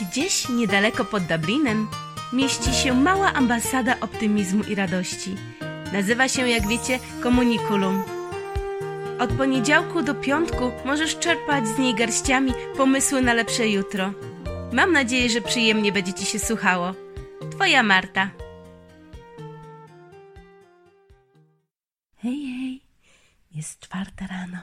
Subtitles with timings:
[0.00, 1.88] Gdzieś niedaleko pod Dublinem
[2.32, 5.36] mieści się mała ambasada optymizmu i radości.
[5.92, 8.02] Nazywa się, jak wiecie, Komunikulum.
[9.18, 14.12] Od poniedziałku do piątku możesz czerpać z niej garściami pomysły na lepsze jutro.
[14.72, 16.94] Mam nadzieję, że przyjemnie będzie Ci się słuchało.
[17.50, 18.30] Twoja Marta.
[22.16, 22.80] Hej, hej,
[23.54, 24.58] jest czwarta rano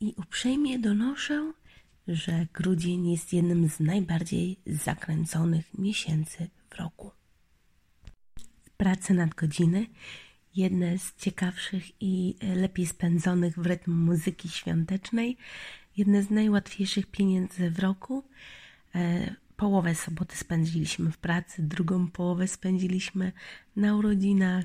[0.00, 1.52] i uprzejmie donoszę,
[2.16, 7.10] że grudzień jest jednym z najbardziej zakręconych miesięcy w roku.
[8.76, 9.86] Prace nadgodziny,
[10.56, 15.36] jedne z ciekawszych i lepiej spędzonych w rytm muzyki świątecznej,
[15.96, 18.24] jedne z najłatwiejszych pieniędzy w roku.
[18.94, 23.32] E, połowę soboty spędziliśmy w pracy, drugą połowę spędziliśmy
[23.76, 24.64] na urodzinach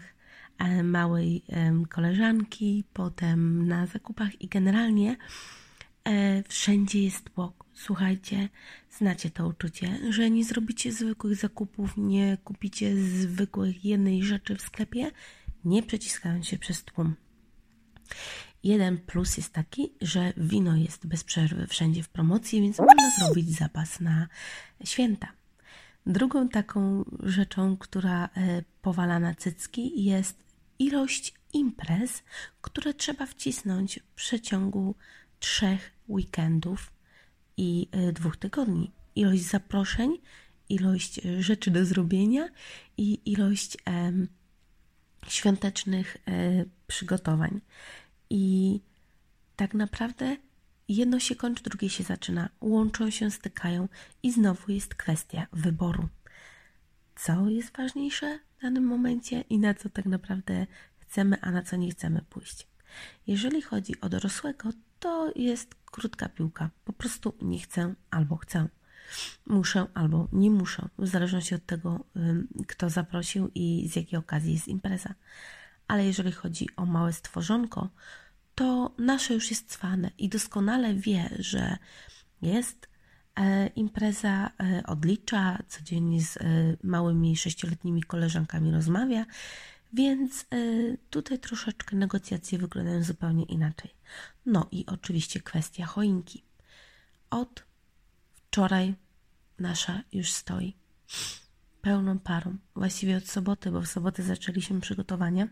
[0.57, 1.43] e, małej
[1.89, 5.17] koleżanki, potem na zakupach i generalnie
[6.05, 7.65] e, wszędzie jest tłok.
[7.73, 8.49] Słuchajcie,
[8.97, 15.11] znacie to uczucie, że nie zrobicie zwykłych zakupów, nie kupicie zwykłych jednej rzeczy w sklepie,
[15.65, 17.15] nie przeciskając się przez tłum.
[18.63, 23.49] Jeden plus jest taki, że wino jest bez przerwy wszędzie w promocji, więc można zrobić
[23.49, 24.27] zapas na
[24.83, 25.27] święta.
[26.05, 30.43] Drugą taką rzeczą, która e, powala na cycki, jest
[30.79, 32.23] ilość imprez,
[32.61, 34.95] które trzeba wcisnąć w przeciągu
[35.39, 36.91] trzech weekendów
[37.57, 38.91] i e, dwóch tygodni.
[39.15, 40.17] Ilość zaproszeń,
[40.69, 42.49] ilość e, rzeczy do zrobienia
[42.97, 43.77] i ilość
[45.27, 46.17] świątecznych
[46.87, 47.61] przygotowań.
[48.29, 48.79] I
[49.55, 50.37] tak naprawdę
[50.87, 53.87] jedno się kończy, drugie się zaczyna, łączą się, stykają
[54.23, 56.09] i znowu jest kwestia wyboru.
[57.15, 61.75] Co jest ważniejsze w danym momencie i na co tak naprawdę chcemy, a na co
[61.75, 62.67] nie chcemy pójść.
[63.27, 64.69] Jeżeli chodzi o dorosłego,
[64.99, 66.69] to jest krótka piłka.
[66.85, 68.67] Po prostu nie chcę albo chcę.
[69.45, 71.99] Muszę albo nie muszę, w zależności od tego,
[72.67, 75.13] kto zaprosił i z jakiej okazji jest impreza.
[75.87, 77.89] Ale jeżeli chodzi o małe stworzonko,
[78.55, 81.77] to nasze już jest cwane i doskonale wie, że
[82.41, 82.89] jest
[83.35, 86.41] e, impreza, e, odlicza, codziennie z e,
[86.83, 89.25] małymi sześcioletnimi koleżankami rozmawia,
[89.95, 90.45] więc
[91.09, 93.91] tutaj troszeczkę negocjacje wyglądają zupełnie inaczej.
[94.45, 96.43] No i oczywiście kwestia choinki.
[97.29, 97.63] Od
[98.33, 98.95] wczoraj
[99.59, 100.75] nasza już stoi
[101.81, 105.47] pełną parą, właściwie od soboty, bo w sobotę zaczęliśmy przygotowania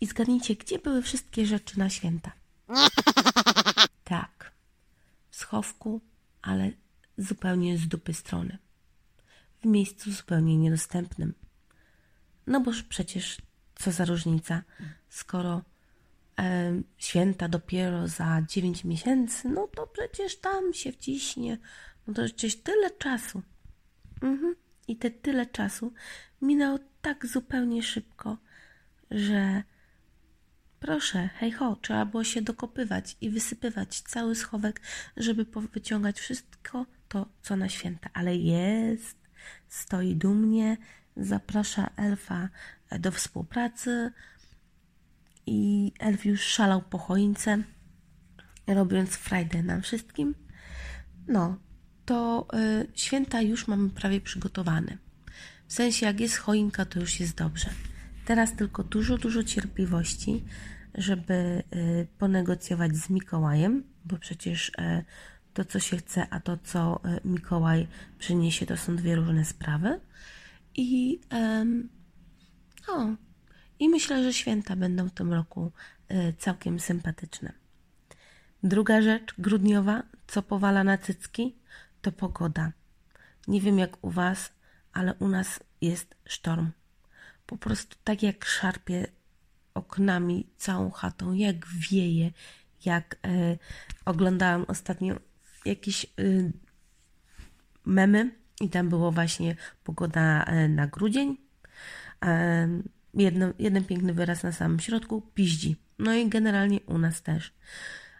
[0.00, 2.32] i zgadnijcie, gdzie były wszystkie rzeczy na święta?
[4.04, 4.52] Tak,
[5.30, 6.00] w schowku,
[6.42, 6.72] ale
[7.18, 8.58] zupełnie z dupy strony.
[9.62, 11.34] W miejscu zupełnie niedostępnym.
[12.46, 13.38] No boż przecież
[13.74, 14.62] co za różnica,
[15.08, 15.62] skoro
[16.38, 21.58] e, święta dopiero za 9 miesięcy, no to przecież tam się wciśnie.
[22.06, 23.42] No to przecież tyle czasu.
[24.22, 24.54] Mhm.
[24.88, 25.92] I te tyle czasu
[26.42, 28.36] minęło tak zupełnie szybko
[29.10, 29.62] że
[30.80, 34.80] proszę, hej ho, trzeba było się dokopywać i wysypywać cały schowek,
[35.16, 38.10] żeby wyciągać wszystko to, co na święta.
[38.12, 39.16] Ale jest,
[39.68, 40.76] stoi dumnie,
[41.20, 42.48] zaprasza elfa
[42.98, 44.12] do współpracy
[45.46, 47.58] i elf już szalał po choince,
[48.66, 50.34] robiąc frajdę nam wszystkim.
[51.28, 51.58] No,
[52.04, 54.98] to y, święta już mamy prawie przygotowane.
[55.66, 57.70] W sensie, jak jest choinka, to już jest dobrze.
[58.24, 60.44] Teraz tylko dużo, dużo cierpliwości,
[60.94, 65.04] żeby y, ponegocjować z Mikołajem, bo przecież y,
[65.54, 67.86] to, co się chce, a to, co y, Mikołaj
[68.18, 70.00] przyniesie, to są dwie różne sprawy.
[70.82, 71.20] I,
[72.88, 73.06] o,
[73.78, 75.72] i myślę, że święta będą w tym roku
[76.38, 77.52] całkiem sympatyczne.
[78.62, 81.56] Druga rzecz grudniowa, co powala na cycki,
[82.02, 82.72] to pogoda.
[83.48, 84.52] Nie wiem jak u Was,
[84.92, 86.70] ale u nas jest sztorm
[87.50, 89.06] po prostu tak jak szarpie
[89.74, 92.30] oknami całą chatą, jak wieje,
[92.84, 93.58] jak e,
[94.04, 95.20] oglądałam ostatnio
[95.64, 96.08] jakieś e,
[97.84, 98.30] memy
[98.60, 101.36] i tam było właśnie pogoda e, na grudzień.
[102.24, 102.68] E,
[103.14, 105.76] jedno, jeden piękny wyraz na samym środku, piździ.
[105.98, 107.52] No i generalnie u nas też.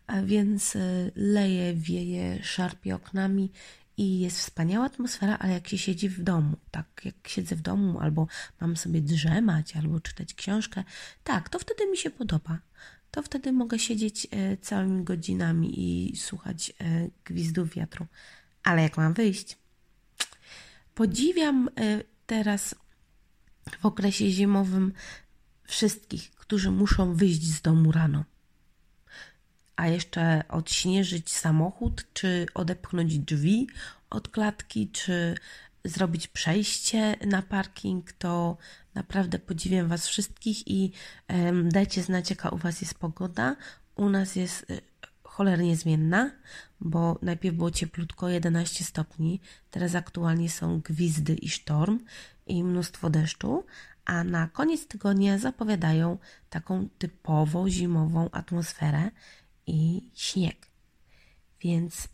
[0.07, 3.53] A więc e, leje, wieje, szarpie oknami
[3.97, 8.01] i jest wspaniała atmosfera, ale jak się siedzi w domu, tak jak siedzę w domu,
[8.01, 8.27] albo
[8.61, 10.85] mam sobie drzemać, albo czytać książkę,
[11.25, 12.59] tak, to wtedy mi się podoba.
[13.11, 14.27] To wtedy mogę siedzieć
[14.61, 16.73] całymi godzinami i słuchać
[17.25, 18.07] gwizdów wiatru.
[18.63, 19.60] Ale jak mam wyjść?
[21.01, 22.75] Podziwiam e, teraz
[23.81, 24.93] w okresie zimowym
[25.65, 28.25] wszystkich, którzy muszą wyjść z domu rano.
[29.77, 33.67] a jeszcze odśnieżyć samochód, czy odepchnąć drzwi
[34.11, 35.35] od klatki, czy
[35.85, 38.57] zrobić przejście na parking, to
[38.95, 40.93] naprawdę podziwiam Was wszystkich i
[41.65, 43.57] dajcie znać, jaka u Was jest pogoda.
[43.97, 44.90] U nas jest y,
[45.41, 46.31] cholernie zmienna,
[46.81, 49.41] bo najpierw było cieplutko 11 stopni,
[49.71, 52.01] teraz aktualnie są gwizdy i sztorm
[52.47, 53.65] i mnóstwo deszczu,
[54.05, 56.19] a na koniec tygodnia zapowiadają
[56.51, 59.11] taką typowo zimową atmosferę
[59.67, 60.67] i śnieg.
[61.61, 62.09] Więc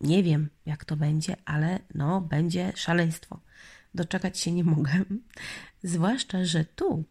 [0.00, 3.40] nie wiem, jak to będzie, ale no, będzie szaleństwo.
[3.94, 4.92] Doczekać się nie mogę.
[5.82, 7.04] Zwłaszcza, że tu,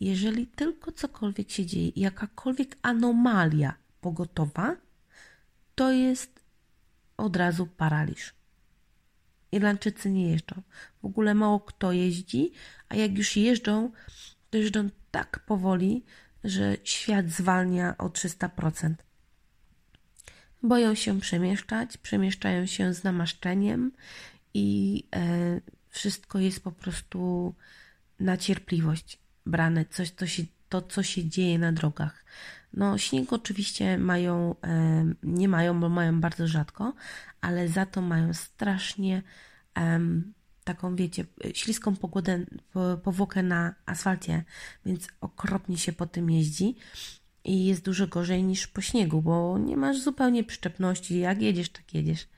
[0.00, 4.76] jeżeli tylko cokolwiek się dzieje, jakakolwiek anomalia pogotowa,
[5.74, 6.40] to jest
[7.16, 8.34] od razu paraliż.
[9.52, 10.62] Irlandczycy nie jeżdżą.
[11.02, 12.52] W ogóle mało kto jeździ,
[12.88, 13.92] a jak już jeżdżą,
[14.50, 16.04] to jeżdżą tak powoli,
[16.44, 18.94] że świat zwalnia o 300%.
[20.62, 23.92] Boją się przemieszczać, przemieszczają się z namaszczeniem
[24.54, 24.68] i
[25.16, 27.54] e, wszystko jest po prostu
[28.20, 30.42] na cierpliwość brane, coś, co się,
[30.80, 32.24] to, co się dzieje na drogach.
[32.72, 36.94] No, śnieg oczywiście mają, e, nie mają, bo mają bardzo rzadko,
[37.40, 39.22] ale za to mają strasznie
[39.78, 40.00] e,
[40.64, 41.24] taką, wiecie,
[41.54, 42.44] śliską pogodę,
[43.02, 44.44] powłokę na asfalcie,
[44.86, 46.76] więc okropnie się po tym jeździ
[47.44, 51.18] i jest dużo gorzej niż po śniegu, bo nie masz zupełnie przyczepności.
[51.18, 52.28] Jak jedziesz, tak jedziesz.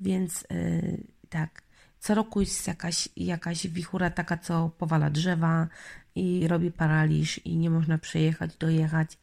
[0.00, 1.62] Więc yy, tak,
[2.00, 5.68] co roku jest jakaś, jakaś wichura taka, co powala drzewa
[6.14, 9.18] i robi paraliż i nie można przejechać, dojechać.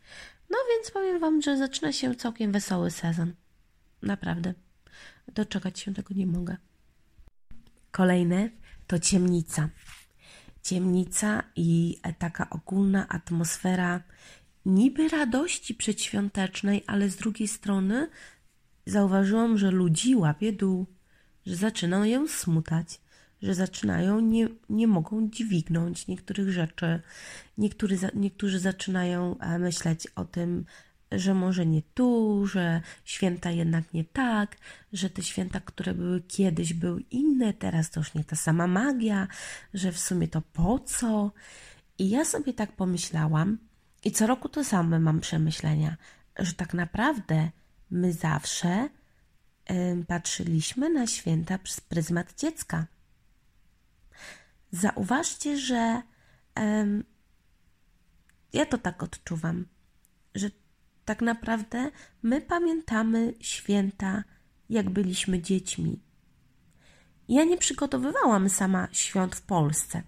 [0.49, 3.33] No więc powiem Wam, że zaczyna się całkiem wesoły sezon.
[4.01, 4.53] Naprawdę.
[5.33, 6.57] Doczekać się tego nie mogę.
[7.91, 8.49] Kolejne
[8.87, 9.69] to ciemnica.
[10.63, 14.03] Ciemnica i taka ogólna atmosfera
[14.65, 18.09] niby radości przedświątecznej, ale z drugiej strony
[18.85, 20.85] zauważyłam, że ludzi łapie dół,
[21.45, 23.01] że zaczynają ją smutać,
[23.41, 27.01] że zaczynają, nie, nie mogą dźwignąć niektórych rzeczy.
[27.57, 30.65] Niektóry, niektórzy zaczynają e, myśleć o tym,
[31.11, 34.57] że może nie tu, że święta jednak nie tak,
[34.93, 39.27] że te święta, które były kiedyś, były inne, teraz to już nie ta sama magia,
[39.73, 41.31] że w sumie to po co.
[41.97, 43.57] I ja sobie tak pomyślałam,
[44.03, 45.97] i co roku to same mam przemyślenia,
[46.39, 47.49] że tak naprawdę
[47.91, 48.89] my zawsze
[50.07, 52.85] patrzyliśmy na święta przez pryzmat dziecka.
[54.71, 56.01] Zauważcie, że
[58.53, 59.65] ja to tak odczuwam,
[60.35, 60.49] że
[61.05, 61.91] tak naprawdę
[62.23, 64.23] my pamiętamy święta,
[64.69, 65.99] jak byliśmy dziećmi.
[67.29, 70.03] Ja nie przygotowywałam sama świąt w Polsce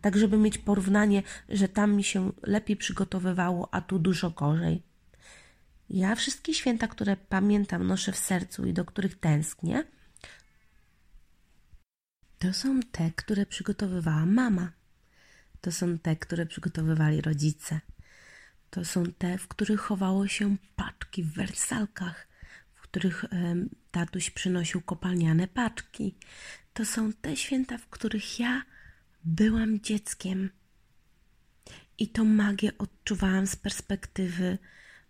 [0.00, 4.82] tak żeby mieć porównanie, że tam mi się lepiej przygotowywało, a tu dużo gorzej.
[5.90, 9.84] Ja wszystkie święta, które pamiętam, noszę w sercu i do których tęsknię,
[12.38, 14.72] to są te, które przygotowywała mama.
[15.60, 17.80] To są te, które przygotowywali rodzice.
[18.70, 22.28] To są te, w których chowało się paczki w wersalkach,
[22.74, 23.28] w których e,
[23.90, 26.14] tatuś przynosił kopalniane paczki.
[26.72, 28.62] To są te święta, w których ja
[29.24, 30.50] byłam dzieckiem.
[31.98, 34.58] I tą magię odczuwałam z perspektywy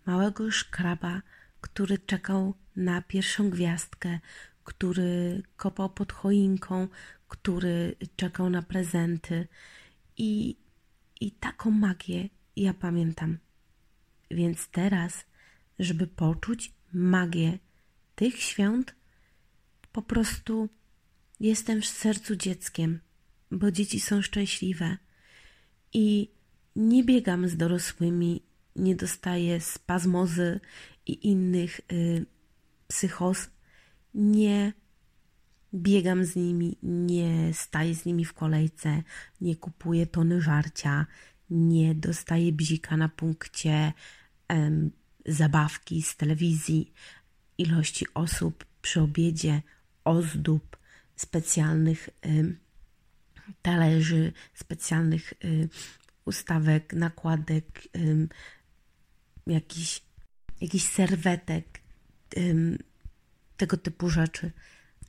[0.07, 1.23] małego szkraba,
[1.61, 4.19] który czekał na pierwszą gwiazdkę,
[4.65, 6.89] który kopał pod choinką,
[7.29, 9.49] który czekał na prezenty.
[10.17, 10.57] I,
[11.21, 13.39] i taką magię ja pamiętam.
[14.31, 15.25] Więc teraz,
[15.79, 17.59] żeby poczuć magię
[18.15, 18.95] tych świąt,
[19.93, 20.69] po prostu
[21.41, 23.01] jestem w sercu dzieckiem
[23.51, 24.97] bo dzieci są szczęśliwe
[25.93, 26.31] i
[26.77, 28.43] nie biegam z dorosłymi,
[28.77, 30.61] nie dostaję spazmozy
[31.07, 32.27] i innych y,
[32.89, 33.51] psychos,
[34.15, 34.73] nie
[35.75, 39.03] biegam z nimi, nie staję z nimi w kolejce,
[39.41, 41.07] nie kupuję tony żarcia,
[41.51, 43.93] nie dostaję bzika na punkcie
[45.27, 46.93] zabawki z telewizji,
[47.59, 49.63] ilości osób przy obiedzie,
[50.05, 50.77] ozdób,
[51.17, 52.09] specjalnych
[53.63, 55.69] talerzy, specjalnych y,
[56.25, 58.29] ustawek, nakładek, y,
[59.47, 60.03] jakichś,
[60.61, 61.81] jakichś serwetek,
[63.57, 64.53] tego typu rzeczy.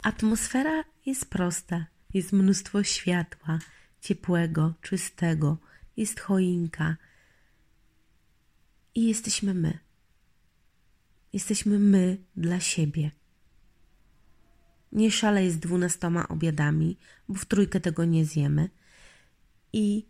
[0.03, 3.60] Atmosfera jest prosta, jest mnóstwo światła,
[4.01, 5.58] ciepłego, czystego,
[5.98, 6.98] jest choinka
[8.96, 9.79] i jesteśmy my.
[11.34, 13.12] Jesteśmy my dla siebie.
[14.91, 16.98] Nie szalej z dwunastoma obiadami,
[17.29, 18.70] bo w trójkę tego nie zjemy.
[19.74, 20.06] I,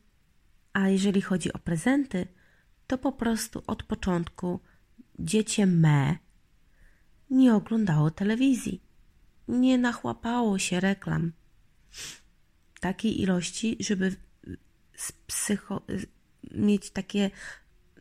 [0.73, 2.27] a jeżeli chodzi o prezenty,
[2.87, 4.59] to po prostu od początku
[5.19, 6.17] dziecię me
[7.29, 8.88] nie oglądało telewizji,
[9.49, 11.31] nie nachłapało się reklam
[12.79, 14.15] takiej ilości, żeby
[15.27, 15.81] psycho,
[16.51, 17.31] mieć takie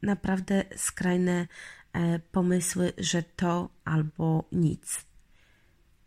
[0.03, 1.47] naprawdę skrajne
[1.93, 5.07] e, pomysły, że to albo nic.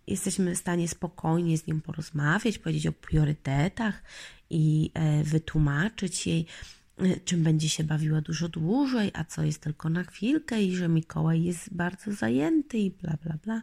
[0.07, 4.03] Jesteśmy w stanie spokojnie z nią porozmawiać, powiedzieć o priorytetach
[4.49, 6.45] i e, wytłumaczyć jej,
[6.97, 10.87] e, czym będzie się bawiła dużo dłużej, a co jest tylko na chwilkę i że
[10.87, 13.61] Mikołaj jest bardzo zajęty i bla, bla, bla.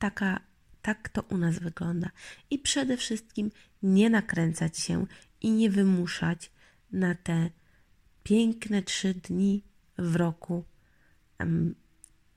[0.00, 0.40] Taka,
[0.82, 2.10] tak to u nas wygląda.
[2.50, 3.50] I przede wszystkim
[3.82, 5.06] nie nakręcać się
[5.40, 6.50] i nie wymuszać
[6.92, 7.50] na te
[8.22, 9.64] piękne trzy dni
[9.98, 10.64] w roku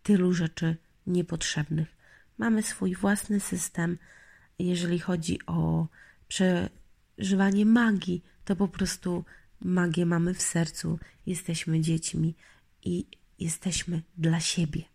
[0.03, 0.77] tylu rzeczy
[1.07, 1.97] niepotrzebnych.
[2.37, 3.97] Mamy swój własny system.
[4.59, 5.87] Jeżeli chodzi o
[6.27, 9.25] przeżywanie magii, to po prostu
[9.61, 10.99] magię mamy w sercu.
[11.25, 12.35] Jesteśmy dziećmi
[12.83, 13.05] i
[13.39, 14.92] jesteśmy dla siebie.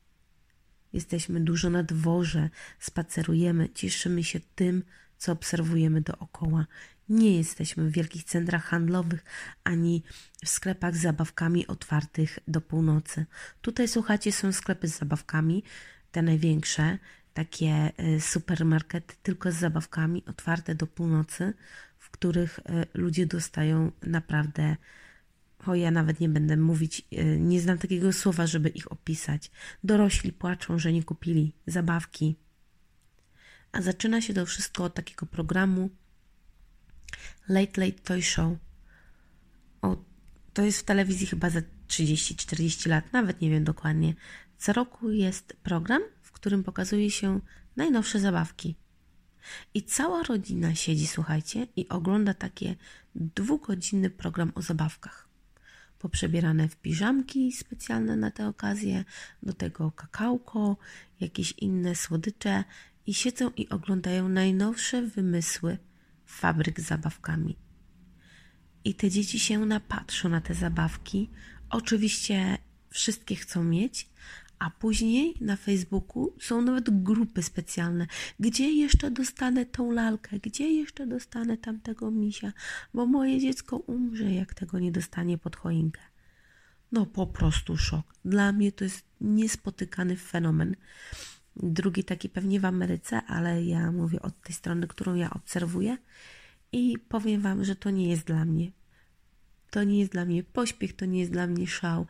[0.92, 4.82] Jesteśmy dużo na dworze, spacerujemy, cieszymy się tym,
[5.18, 6.66] co obserwujemy dookoła.
[7.08, 9.24] Nie jesteśmy w wielkich centrach handlowych
[9.64, 10.02] ani
[10.44, 13.26] w sklepach z zabawkami otwartych do północy.
[13.60, 15.62] Tutaj, słuchacie, są sklepy z zabawkami,
[16.12, 16.98] te największe,
[17.34, 21.54] takie y, supermarkety tylko z zabawkami otwarte do północy,
[21.98, 22.62] w których y,
[22.94, 24.76] ludzie dostają naprawdę.
[25.66, 29.50] O, ja nawet nie będę mówić, y, nie znam takiego słowa, żeby ich opisać.
[29.84, 32.36] Dorośli płaczą, że nie kupili zabawki.
[33.72, 35.90] A zaczyna się to wszystko od takiego programu
[37.48, 38.58] Late Late Toy Show.
[39.82, 39.96] O,
[40.54, 44.14] to jest w telewizji chyba za 30-40 lat, nawet nie wiem dokładnie.
[44.58, 47.40] Co roku jest program, w którym pokazuje się
[47.76, 48.76] najnowsze zabawki.
[49.74, 52.76] I cała rodzina siedzi, słuchajcie, i ogląda takie
[53.14, 55.27] dwugodzinny program o zabawkach.
[55.98, 59.04] Poprzebierane w piżamki specjalne na tę okazję,
[59.42, 60.76] do tego kakałko,
[61.20, 62.64] jakieś inne słodycze
[63.06, 65.78] i siedzą i oglądają najnowsze wymysły
[66.26, 67.56] fabryk z zabawkami.
[68.84, 71.30] I te dzieci się napatrzą na te zabawki.
[71.70, 72.58] Oczywiście
[72.90, 74.08] wszystkie chcą mieć,
[74.58, 78.06] a później na Facebooku są nawet grupy specjalne,
[78.40, 82.52] gdzie jeszcze dostanę tą lalkę, gdzie jeszcze dostanę tamtego misia,
[82.94, 86.00] bo moje dziecko umrze, jak tego nie dostanie pod choinkę.
[86.92, 88.14] No po prostu szok.
[88.24, 90.76] Dla mnie to jest niespotykany fenomen.
[91.56, 95.98] Drugi taki pewnie w Ameryce, ale ja mówię od tej strony, którą ja obserwuję
[96.72, 98.72] i powiem Wam, że to nie jest dla mnie.
[99.70, 102.06] To nie jest dla mnie pośpiech, to nie jest dla mnie szał.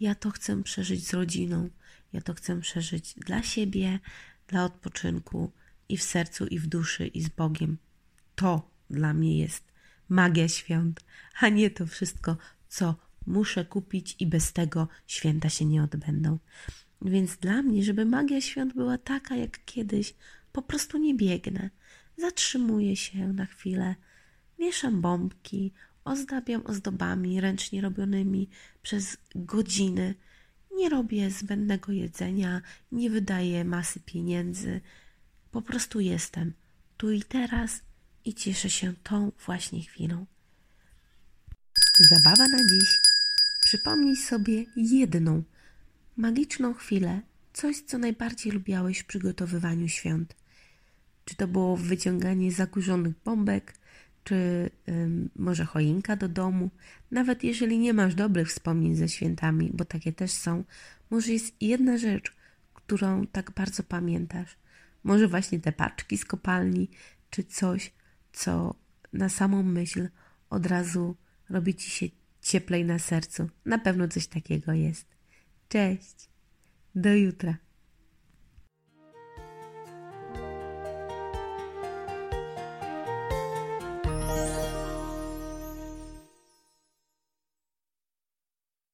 [0.00, 1.68] Ja to chcę przeżyć z rodziną.
[2.12, 3.98] Ja to chcę przeżyć dla siebie,
[4.46, 5.52] dla odpoczynku
[5.88, 7.78] i w sercu, i w duszy, i z Bogiem.
[8.34, 9.64] To dla mnie jest
[10.08, 11.00] magia świąt,
[11.40, 12.36] a nie to wszystko,
[12.68, 12.94] co
[13.26, 16.38] muszę kupić i bez tego święta się nie odbędą.
[17.02, 20.14] Więc dla mnie, żeby magia świąt była taka jak kiedyś,
[20.52, 21.70] po prostu nie biegnę.
[22.16, 23.94] Zatrzymuję się na chwilę,
[24.58, 25.72] wieszam bombki,
[26.04, 28.48] ozdabiam ozdobami ręcznie robionymi
[28.82, 30.14] przez godziny.
[30.78, 34.80] Nie robię zbędnego jedzenia, nie wydaję masy pieniędzy.
[35.50, 36.52] Po prostu jestem
[36.96, 37.80] tu i teraz
[38.24, 40.26] i cieszę się tą właśnie chwilą.
[42.10, 42.88] Zabawa na dziś.
[43.64, 45.42] Przypomnij sobie jedną
[46.16, 47.20] magiczną chwilę,
[47.52, 50.36] coś, co najbardziej lubiałeś w przygotowywaniu świąt.
[51.24, 53.74] Czy to było wyciąganie zakurzonych bombek,
[54.28, 54.70] czy
[55.36, 56.70] może choinka do domu.
[57.10, 60.64] Nawet jeżeli nie masz dobrych wspomnień ze świętami, bo takie też są,
[61.10, 62.36] może jest jedna rzecz,
[62.74, 64.56] którą tak bardzo pamiętasz.
[65.04, 66.88] Może właśnie te paczki z kopalni,
[67.30, 67.92] czy coś,
[68.32, 68.74] co
[69.12, 70.08] na samą myśl
[70.50, 71.16] od razu
[71.50, 72.06] robi ci się
[72.42, 73.50] cieplej na sercu.
[73.64, 75.06] Na pewno coś takiego jest.
[75.68, 76.28] Cześć.
[76.94, 77.56] Do jutra.